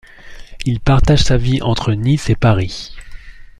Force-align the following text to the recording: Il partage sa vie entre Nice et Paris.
Il 0.65 0.79
partage 0.79 1.21
sa 1.25 1.37
vie 1.37 1.61
entre 1.61 1.93
Nice 1.93 2.31
et 2.31 2.35
Paris. 2.35 2.95